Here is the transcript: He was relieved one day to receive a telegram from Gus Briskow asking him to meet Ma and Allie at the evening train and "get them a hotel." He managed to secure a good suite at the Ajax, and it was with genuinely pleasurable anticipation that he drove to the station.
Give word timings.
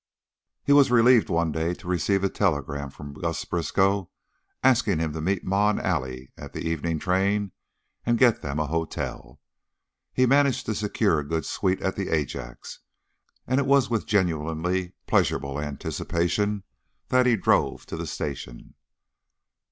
He 0.63 0.73
was 0.73 0.89
relieved 0.89 1.29
one 1.29 1.51
day 1.51 1.75
to 1.75 1.87
receive 1.87 2.23
a 2.23 2.29
telegram 2.29 2.89
from 2.89 3.13
Gus 3.13 3.45
Briskow 3.45 4.09
asking 4.63 4.97
him 4.97 5.13
to 5.13 5.21
meet 5.21 5.43
Ma 5.45 5.69
and 5.69 5.79
Allie 5.79 6.31
at 6.35 6.53
the 6.53 6.61
evening 6.67 6.97
train 6.97 7.51
and 8.03 8.17
"get 8.17 8.41
them 8.41 8.57
a 8.57 8.65
hotel." 8.65 9.39
He 10.11 10.25
managed 10.25 10.65
to 10.65 10.73
secure 10.73 11.19
a 11.19 11.23
good 11.27 11.45
suite 11.45 11.83
at 11.83 11.95
the 11.95 12.09
Ajax, 12.09 12.79
and 13.45 13.59
it 13.59 13.67
was 13.67 13.91
with 13.91 14.07
genuinely 14.07 14.93
pleasurable 15.05 15.59
anticipation 15.61 16.63
that 17.09 17.27
he 17.27 17.35
drove 17.35 17.85
to 17.85 17.95
the 17.95 18.07
station. 18.07 18.73